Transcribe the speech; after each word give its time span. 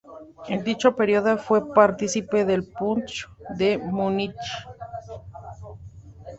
En 0.47 0.63
dicho 0.63 0.95
periodo, 0.95 1.37
fue 1.37 1.75
partícipe 1.75 2.43
del 2.43 2.63
Putsch 2.65 3.27
de 3.55 3.77
Múnich. 3.77 4.65